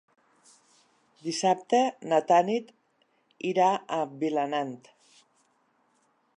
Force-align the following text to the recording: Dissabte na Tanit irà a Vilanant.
Dissabte 1.25 1.81
na 2.13 2.19
Tanit 2.31 2.73
irà 3.53 3.69
a 4.01 4.03
Vilanant. 4.25 4.77